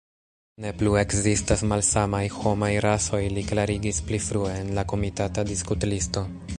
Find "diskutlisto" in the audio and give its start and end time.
5.53-6.31